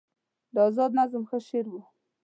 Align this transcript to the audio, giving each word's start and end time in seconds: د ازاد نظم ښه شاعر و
د 0.53 0.55
ازاد 0.67 0.91
نظم 0.99 1.23
ښه 1.29 1.37
شاعر 1.47 1.65
و 1.69 1.73